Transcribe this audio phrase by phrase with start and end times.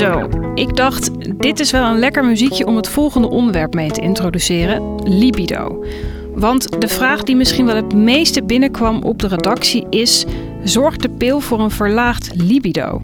[0.00, 1.10] Zo, ik dacht,
[1.40, 5.84] dit is wel een lekker muziekje om het volgende onderwerp mee te introduceren: libido.
[6.34, 10.24] Want de vraag die misschien wel het meeste binnenkwam op de redactie is:
[10.64, 13.02] zorgt de pil voor een verlaagd libido?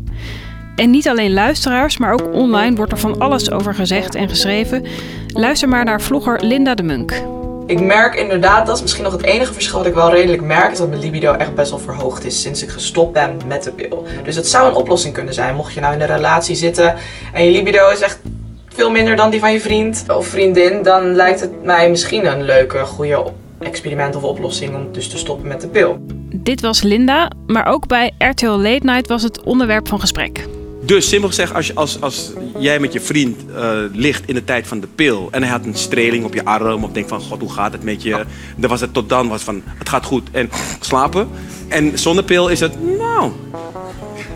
[0.77, 4.85] En niet alleen luisteraars, maar ook online wordt er van alles over gezegd en geschreven.
[5.26, 7.22] Luister maar naar vlogger Linda de Munk.
[7.67, 10.73] Ik merk inderdaad, dat is misschien nog het enige verschil wat ik wel redelijk merk,
[10.73, 13.71] is dat mijn libido echt best wel verhoogd is sinds ik gestopt ben met de
[13.71, 14.07] pil.
[14.25, 16.95] Dus het zou een oplossing kunnen zijn, mocht je nou in een relatie zitten
[17.32, 18.18] en je libido is echt
[18.68, 22.43] veel minder dan die van je vriend of vriendin, dan lijkt het mij misschien een
[22.43, 23.25] leuke, goede
[23.59, 25.98] experiment of oplossing om dus te stoppen met de pil.
[26.35, 30.45] Dit was Linda, maar ook bij RTL Late Night was het onderwerp van gesprek.
[30.86, 34.45] Dus simpel gezegd, als, je, als, als jij met je vriend uh, ligt in de
[34.45, 37.20] tijd van de pil en hij had een streling op je arm of denkt van
[37.20, 38.25] god hoe gaat het met je,
[38.56, 40.50] dan was het tot dan was van het gaat goed en
[40.81, 41.28] slapen.
[41.69, 43.33] En zonder pil is het nou,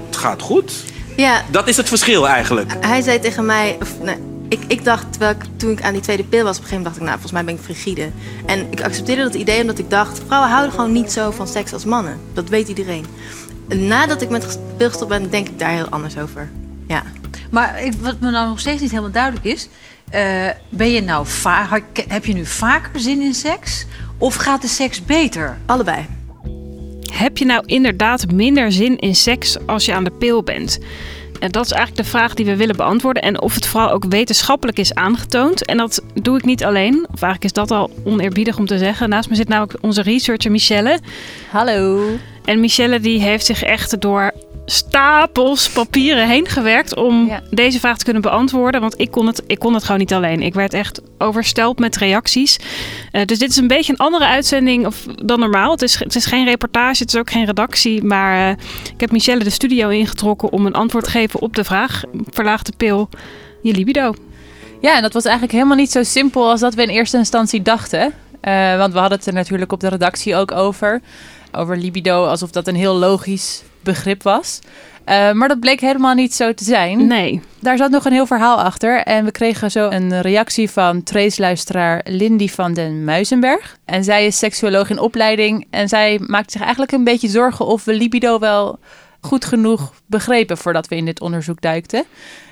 [0.06, 0.73] het gaat goed.
[1.17, 1.43] Ja.
[1.51, 2.77] Dat is het verschil eigenlijk.
[2.81, 4.17] Hij zei tegen mij, of, nee,
[4.48, 6.77] ik, ik dacht, terwijl ik, toen ik aan die tweede pil was, op een gegeven
[6.77, 8.11] moment dacht ik, nou, volgens mij ben ik frigide.
[8.47, 11.73] En ik accepteerde dat idee omdat ik dacht, vrouwen houden gewoon niet zo van seks
[11.73, 12.21] als mannen.
[12.33, 13.05] Dat weet iedereen.
[13.75, 16.51] Nadat ik met pil gestopt ben, denk ik daar heel anders over.
[16.89, 17.03] Ja.
[17.51, 19.69] Maar wat me nou nog steeds niet helemaal duidelijk is,
[20.15, 21.27] uh, ben je nou
[22.09, 23.87] heb je nu vaker zin in seks?
[24.19, 25.59] Of gaat de seks beter?
[25.67, 26.07] Allebei.
[27.12, 30.79] Heb je nou inderdaad minder zin in seks als je aan de pil bent?
[31.41, 33.23] En dat is eigenlijk de vraag die we willen beantwoorden.
[33.23, 35.65] En of het vooral ook wetenschappelijk is aangetoond.
[35.65, 36.95] En dat doe ik niet alleen.
[36.95, 39.09] Of eigenlijk is dat al oneerbiedig om te zeggen.
[39.09, 40.99] Naast me zit namelijk onze researcher Michelle.
[41.51, 42.03] Hallo.
[42.45, 44.33] En Michelle die heeft zich echt door
[44.71, 48.81] stapels papieren heen gewerkt om deze vraag te kunnen beantwoorden.
[48.81, 50.43] Want ik kon, het, ik kon het gewoon niet alleen.
[50.43, 52.59] Ik werd echt overstelpt met reacties.
[53.13, 55.71] Uh, dus dit is een beetje een andere uitzending of, dan normaal.
[55.71, 58.05] Het is, het is geen reportage, het is ook geen redactie.
[58.05, 58.57] Maar uh,
[58.95, 62.67] ik heb Michelle de studio ingetrokken om een antwoord te geven op de vraag: verlaagt
[62.67, 63.09] de pil
[63.62, 64.15] je libido?
[64.81, 67.62] Ja, en dat was eigenlijk helemaal niet zo simpel als dat we in eerste instantie
[67.62, 68.12] dachten.
[68.45, 71.00] Uh, want we hadden het er natuurlijk op de redactie ook over.
[71.53, 74.61] Over libido, alsof dat een heel logisch begrip was.
[75.11, 77.06] Uh, maar dat bleek helemaal niet zo te zijn.
[77.06, 77.41] Nee.
[77.61, 79.03] Daar zat nog een heel verhaal achter.
[79.03, 83.77] En we kregen zo een reactie van Trace-luisteraar Lindy van den Muizenberg.
[83.84, 85.66] En zij is seksuoloog in opleiding.
[85.71, 88.78] En zij maakt zich eigenlijk een beetje zorgen of we libido wel
[89.21, 92.05] goed genoeg begrepen voordat we in dit onderzoek duikten.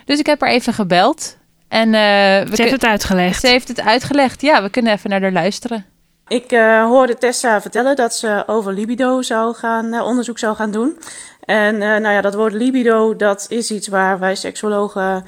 [0.05, 1.37] Dus ik heb haar even gebeld.
[1.69, 3.41] En, uh, ze heeft het uitgelegd.
[3.41, 4.43] Ze heeft het uitgelegd.
[4.43, 5.85] Ja, we kunnen even naar haar luisteren.
[6.29, 10.71] Ik uh, hoorde Tessa vertellen dat ze over libido zou gaan, uh, onderzoek zou gaan
[10.71, 10.99] doen.
[11.41, 15.25] En uh, nou ja, dat woord libido, dat is iets waar wij seksuologen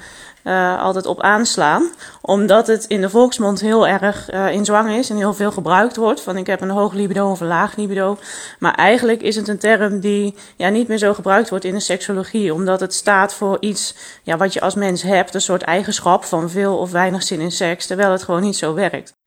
[0.79, 1.89] altijd op aanslaan.
[2.21, 6.21] Omdat het in de volksmond heel erg in zwang is en heel veel gebruikt wordt.
[6.21, 8.17] Van ik heb een hoog libido of een laag libido.
[8.59, 11.79] Maar eigenlijk is het een term die ja, niet meer zo gebruikt wordt in de
[11.79, 12.53] seksologie.
[12.53, 15.33] Omdat het staat voor iets ja, wat je als mens hebt.
[15.33, 17.87] Een soort eigenschap van veel of weinig zin in seks.
[17.87, 19.20] Terwijl het gewoon niet zo werkt.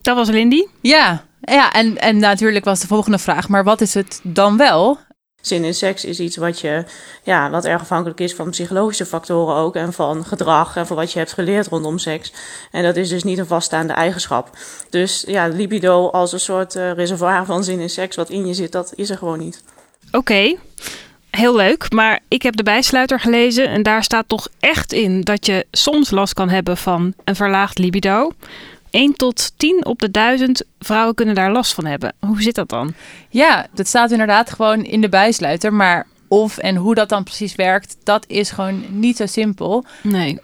[0.00, 0.64] Dat was Lindy.
[0.80, 4.98] Ja, ja en, en natuurlijk was de volgende vraag, maar wat is het dan wel?
[5.40, 6.84] Zin in seks is iets wat, je,
[7.22, 9.76] ja, wat erg afhankelijk is van psychologische factoren ook.
[9.76, 12.32] En van gedrag en van wat je hebt geleerd rondom seks.
[12.70, 14.50] En dat is dus niet een vaststaande eigenschap.
[14.90, 18.54] Dus ja, libido als een soort uh, reservoir van zin in seks wat in je
[18.54, 19.62] zit, dat is er gewoon niet.
[20.06, 20.16] Oké.
[20.16, 20.58] Okay.
[21.30, 25.46] Heel leuk, maar ik heb de bijsluiter gelezen en daar staat toch echt in dat
[25.46, 28.32] je soms last kan hebben van een verlaagd libido.
[28.90, 32.12] 1 tot 10 op de 1000 vrouwen kunnen daar last van hebben.
[32.20, 32.94] Hoe zit dat dan?
[33.28, 35.72] Ja, dat staat inderdaad gewoon in de bijsluiter.
[35.72, 39.84] Maar of en hoe dat dan precies werkt, dat is gewoon niet zo simpel.
[40.02, 40.38] Nee.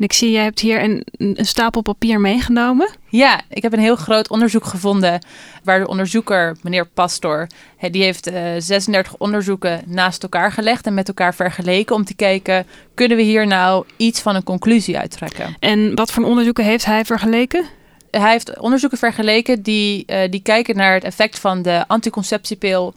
[0.00, 2.90] En ik zie, jij hebt hier een, een stapel papier meegenomen.
[3.08, 5.24] Ja, ik heb een heel groot onderzoek gevonden
[5.64, 7.46] waar de onderzoeker, meneer Pastor,
[7.90, 12.14] die heeft uh, eh, 36 onderzoeken naast elkaar gelegd en met elkaar vergeleken om te
[12.14, 15.56] kijken, kunnen we hier nou iets van een conclusie uittrekken?
[15.58, 17.64] En wat voor onderzoeken heeft hij vergeleken?
[18.10, 22.94] Hij heeft onderzoeken vergeleken die, uh, die kijken naar het effect van de anticonceptiepil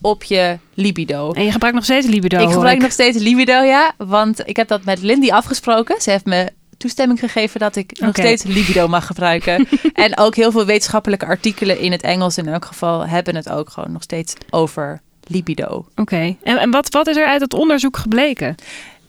[0.00, 1.32] op je libido.
[1.32, 2.38] En je gebruikt nog steeds libido?
[2.38, 3.92] Ik gebruik nog steeds libido, ja.
[3.96, 6.00] Want ik heb dat met Lindy afgesproken.
[6.00, 9.68] Ze heeft me toestemming gegeven dat ik nog steeds libido mag gebruiken.
[9.92, 13.70] en ook heel veel wetenschappelijke artikelen in het Engels in elk geval hebben het ook
[13.70, 15.86] gewoon nog steeds over libido.
[15.96, 16.36] Oké.
[16.42, 18.54] En, en wat, wat is er uit het onderzoek gebleken?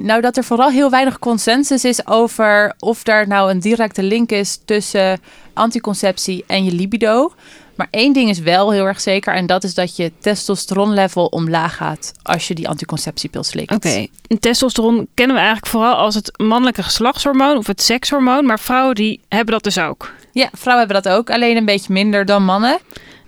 [0.03, 4.31] Nou, dat er vooral heel weinig consensus is over of daar nou een directe link
[4.31, 5.19] is tussen
[5.53, 7.33] anticonceptie en je libido.
[7.75, 11.75] Maar één ding is wel heel erg zeker en dat is dat je testosteronlevel omlaag
[11.75, 13.71] gaat als je die anticonceptiepil slikt.
[13.71, 14.07] Oké,
[14.39, 19.19] testosteron kennen we eigenlijk vooral als het mannelijke geslachtshormoon of het sekshormoon, maar vrouwen die
[19.27, 20.11] hebben dat dus ook.
[20.31, 22.79] Ja, vrouwen hebben dat ook, alleen een beetje minder dan mannen.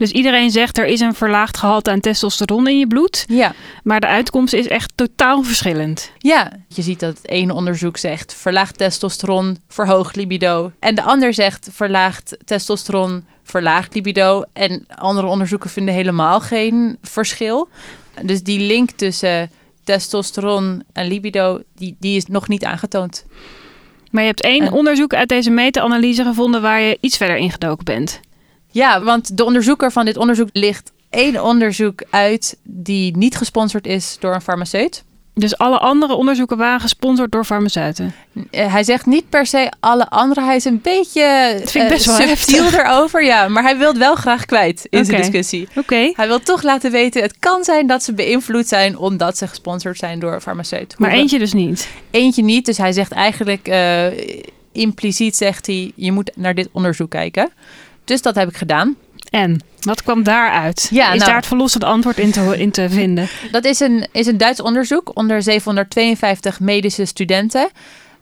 [0.04, 3.26] Dus iedereen zegt er is een verlaagd gehalte aan testosteron in je bloed.
[3.28, 3.54] Ja.
[3.84, 6.12] Maar de uitkomst is echt totaal verschillend.
[6.18, 10.72] Ja, je ziet dat het ene onderzoek zegt verlaagd testosteron, verhoogd libido.
[10.80, 14.44] En de ander zegt verlaagd testosteron, verlaagd libido.
[14.54, 17.70] En andere onderzoeken vinden helemaal geen verschil.
[18.22, 19.52] Dus die link tussen
[19.84, 23.26] testosteron en libido, die, die is nog niet aangetoond.
[24.12, 28.22] Maar je hebt één onderzoek uit deze meta-analyse gevonden waar je iets verder ingedoken bent.
[28.74, 34.18] Ja, want de onderzoeker van dit onderzoek ligt één onderzoek uit die niet gesponsord is
[34.20, 35.04] door een farmaceut.
[35.36, 38.14] Dus alle andere onderzoeken waren gesponsord door farmaceuten?
[38.34, 40.42] Uh, hij zegt niet per se alle andere.
[40.42, 43.24] Hij is een beetje dat vind ik best uh, wel subtiel erover.
[43.24, 45.04] Ja, maar hij wil het wel graag kwijt in okay.
[45.04, 45.68] zijn discussie.
[45.75, 46.12] Oké.
[46.16, 49.98] Hij wil toch laten weten, het kan zijn dat ze beïnvloed zijn omdat ze gesponsord
[49.98, 50.96] zijn door een farmaceut.
[50.98, 51.90] Maar eentje dus niet?
[52.12, 52.66] Eentje niet.
[52.66, 54.06] Dus hij zegt eigenlijk, uh,
[54.72, 57.52] impliciet zegt hij, je moet naar dit onderzoek kijken.
[58.06, 58.96] Dus dat heb ik gedaan.
[59.30, 60.88] En wat kwam daaruit?
[60.92, 63.28] Ja, is nou, daar het verlossende antwoord in te, in te vinden?
[63.52, 67.70] Dat is een, is een Duits onderzoek onder 752 medische studenten.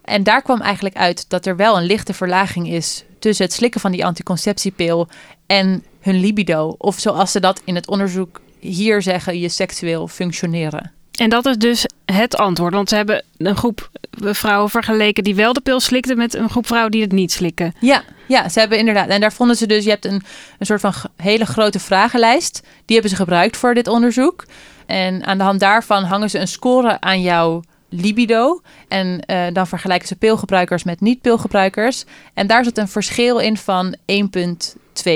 [0.04, 3.82] En daar kwam eigenlijk uit dat er wel een lichte verlaging is tussen het slikken
[3.82, 5.08] van die anticonceptiepil
[5.46, 6.76] en hun libido.
[6.78, 10.92] Of zoals ze dat in het onderzoek hier zeggen, je seksueel functioneren.
[11.20, 12.74] En dat is dus het antwoord.
[12.74, 16.68] Want ze hebben een groep vrouwen vergeleken die wel de pil slikten met een groep
[16.68, 17.74] vrouwen die het niet slikken.
[17.80, 19.08] Ja, ja, ze hebben inderdaad.
[19.08, 20.24] En daar vonden ze dus, je hebt een,
[20.60, 22.62] een soort van hele grote vragenlijst.
[22.62, 24.46] Die hebben ze gebruikt voor dit onderzoek.
[24.86, 28.62] En aan de hand daarvan hangen ze een score aan jouw libido.
[28.88, 32.06] En uh, dan vergelijken ze pilgebruikers met niet-pilgebruikers.
[32.34, 35.12] En daar zit een verschil in van 1,2.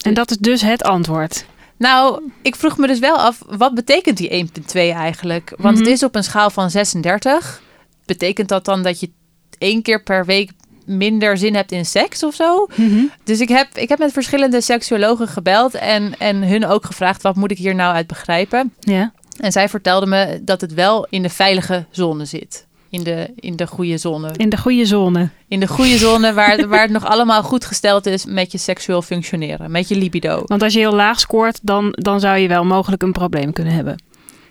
[0.00, 1.46] En dat is dus het antwoord.
[1.78, 5.52] Nou, ik vroeg me dus wel af, wat betekent die 1,2 eigenlijk?
[5.58, 5.84] Want Mhm.
[5.84, 7.62] het is op een schaal van 36.
[8.04, 9.10] Betekent dat dan dat je
[9.58, 10.50] één keer per week
[10.84, 12.66] minder zin hebt in seks of zo?
[12.74, 13.04] Mhm.
[13.24, 17.36] Dus ik heb, ik heb met verschillende seksuologen gebeld en, en hun ook gevraagd, wat
[17.36, 18.74] moet ik hier nou uit begrijpen?
[18.80, 19.12] Ja.
[19.40, 22.65] En zij vertelde me dat het wel in de veilige zone zit.
[22.96, 24.30] In de, in de goede zone.
[24.36, 25.28] In de goede zone.
[25.48, 29.02] In de goede zone waar, waar het nog allemaal goed gesteld is met je seksueel
[29.02, 30.42] functioneren, met je libido.
[30.44, 33.72] Want als je heel laag scoort, dan, dan zou je wel mogelijk een probleem kunnen
[33.72, 33.96] hebben.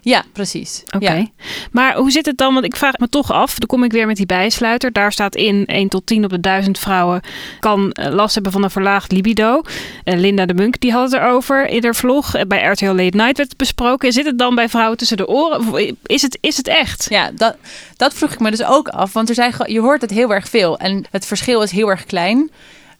[0.05, 0.83] Ja, precies.
[0.95, 1.13] Oké.
[1.13, 1.25] Ja.
[1.71, 2.53] Maar hoe zit het dan?
[2.53, 3.59] Want ik vraag me toch af.
[3.59, 4.91] Dan kom ik weer met die bijsluiter.
[4.91, 7.21] Daar staat in 1 tot 10 op de 1000 vrouwen
[7.59, 9.61] kan eh, last hebben van een verlaagd libido.
[10.03, 12.35] Eh, Linda de Munk die had het erover in haar vlog.
[12.35, 14.11] Eh, Bij RTL Late Night werd het besproken.
[14.13, 15.97] Zit het dan bij vrouwen tussen de oren?
[16.05, 17.05] Is het, is het echt?
[17.09, 17.55] Ja, dat,
[17.97, 19.13] dat vroeg ik me dus ook af.
[19.13, 20.77] Want er zijn, je hoort het heel erg veel.
[20.77, 22.49] En het verschil is heel erg klein.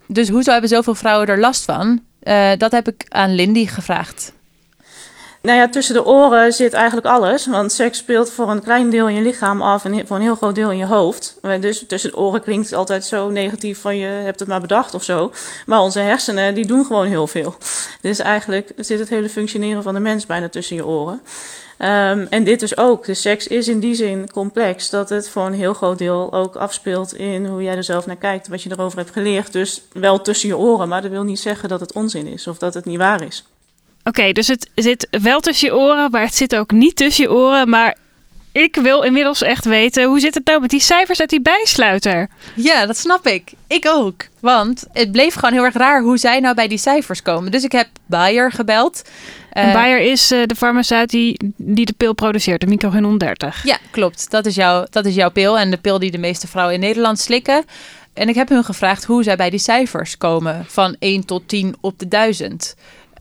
[0.08, 2.02] Dus hoezo hebben zoveel vrouwen er last van?
[2.58, 4.34] Dat heb ik aan Lindy gevraagd.
[5.46, 7.48] Nou ja, tussen de oren zit eigenlijk alles.
[7.48, 10.36] Want seks speelt voor een klein deel in je lichaam af en voor een heel
[10.36, 11.38] groot deel in je hoofd.
[11.42, 14.62] Maar Dus tussen de oren klinkt het altijd zo negatief van je hebt het maar
[14.62, 15.32] bedacht of zo.
[15.66, 17.56] Maar onze hersenen die doen gewoon heel veel.
[18.02, 21.22] Dus eigenlijk zit het hele functioneren van de mens bijna tussen je oren.
[21.78, 23.06] Ehm, en dit dus ook.
[23.06, 26.56] De seks is in die zin complex dat het voor een heel groot deel ook
[26.56, 29.52] afspeelt in hoe jij er zelf naar kijkt, wat je erover hebt geleerd.
[29.52, 32.58] Dus wel tussen je oren, maar dat wil niet zeggen dat het onzin is of
[32.58, 33.46] dat het niet waar is.
[34.08, 37.32] Oké, dus het zit wel tussen je oren, maar het zit ook niet tussen je
[37.32, 37.70] oren.
[37.70, 37.96] Maar
[38.52, 42.28] ik wil inmiddels echt weten, hoe zit het nou met die cijfers uit die bijsluiter?
[42.56, 43.52] Ja, dat snap ik.
[43.68, 44.28] Ik ook.
[44.40, 47.52] Want het bleef gewoon heel erg raar hoe zij nou bij die cijfers komen.
[47.52, 49.02] Dus ik heb Bayer gebeld.
[49.52, 53.64] En Eh, Bayer is eh, de farmaceut die, die de pil produceert, de Microgun 130.
[53.64, 54.30] Ja, klopt.
[54.32, 56.82] Dat is, jouw, dat is jouw pil en de pil die de meeste vrouwen in
[56.82, 57.64] Nederland slikken.
[58.14, 61.76] En ik heb hun gevraagd hoe zij bij die cijfers komen van 1 tot 10
[61.82, 62.76] op de 1000.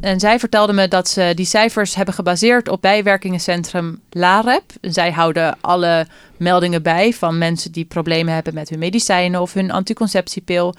[0.04, 4.62] En zij vertelde me dat ze die cijfers hebben gebaseerd op bijwerkingencentrum LAREP.
[4.80, 6.06] Zij houden alle
[6.36, 10.74] meldingen bij van mensen die problemen hebben met hun medicijnen of hun anticonceptiepil.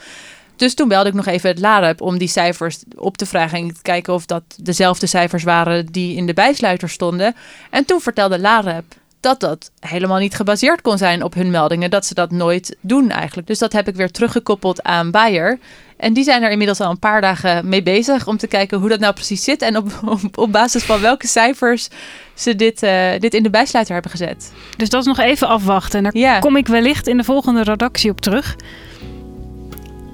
[0.56, 3.74] Dus toen belde ik nog even het LAREP om die cijfers op te vragen en
[3.74, 7.36] te kijken of dat dezelfde cijfers waren die in de bijsluiter stonden.
[7.70, 8.86] En toen vertelde LAREP
[9.20, 13.10] dat dat helemaal niet gebaseerd kon zijn op hun meldingen, dat ze dat nooit doen
[13.10, 13.48] eigenlijk.
[13.48, 15.60] Dus dat heb ik weer teruggekoppeld aan Bayer.
[15.98, 18.90] En die zijn er inmiddels al een paar dagen mee bezig om te kijken hoe
[18.90, 19.92] dat nou precies zit en op,
[20.24, 21.88] op, op basis van welke cijfers
[22.34, 24.52] ze dit, eh, dit in de bijsluiter hebben gezet.
[24.78, 25.98] Dus dat is nog even afwachten.
[25.98, 26.40] En daar Ja.
[26.40, 28.56] kom ik wellicht in de volgende redactie op terug.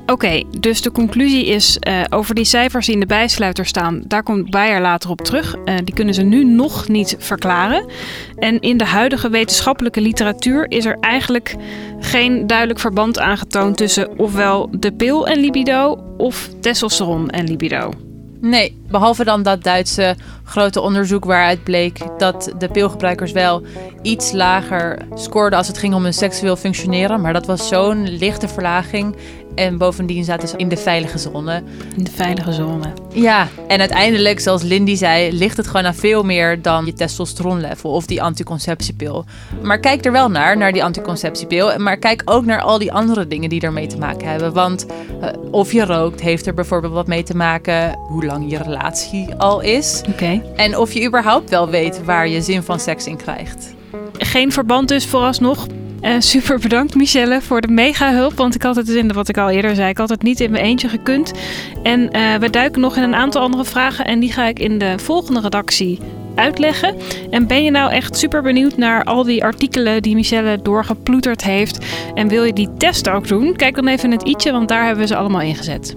[0.06, 4.24] Oké, dus de conclusie is eh, over die cijfers die in de bijsluiter staan, daar
[4.24, 5.56] komt Bayer later op terug.
[5.66, 7.86] Eh, die kunnen ze nu nog niet verklaren.
[8.36, 11.56] En in de huidige wetenschappelijke literatuur is er eigenlijk
[12.00, 17.94] geen duidelijk verband aangetoond tussen ofwel de pil en libido of testosteron en libido.
[18.42, 23.64] Nee, Behalve dan dat Duitse grote onderzoek waaruit bleek dat de pilgebruikers wel
[24.02, 27.22] iets lager scoorden als het ging om hun seksueel functioneren.
[27.22, 29.16] Maar dat was zo'n lichte verlaging.
[29.56, 31.64] En bovendien zaten ze in de veilige zone.
[31.98, 32.94] In de veilige zone.
[33.14, 37.92] Ja, en uiteindelijk, zoals Lindy zei, ligt het gewoon aan veel meer dan je testosteronlevel
[37.92, 39.26] of die anticonceptiepil.
[39.62, 41.80] Maar kijk er wel naar, naar die anticonceptiepil.
[41.80, 44.54] Maar kijk ook naar al die andere dingen die ermee te maken hebben.
[44.54, 44.86] Want
[45.22, 48.81] uh, of je rookt, heeft er bijvoorbeeld wat mee te maken hoe lang je relatie
[49.38, 50.02] al is.
[50.10, 50.42] Oké.
[50.56, 53.74] En of je überhaupt wel weet waar je zin van seks in krijgt.
[54.18, 55.68] Geen verband dus vooralsnog.
[56.02, 58.34] Uh, super bedankt Michelle voor de mega hulp.
[58.34, 60.40] Want ik had het dus in wat ik al eerder zei, ik had het niet
[60.40, 61.32] in mijn eentje gekund.
[61.84, 64.06] En uh, we duiken nog in een aantal andere vragen.
[64.06, 66.00] En die ga ik in de volgende redactie
[66.36, 66.96] uitleggen.
[67.30, 71.86] En ben je nou echt super benieuwd naar al die artikelen die Michelle doorgeploeterd heeft?
[72.14, 73.56] En wil je die test ook doen?
[73.56, 75.96] Kijk dan even in het i'tje, want daar hebben we ze allemaal ingezet.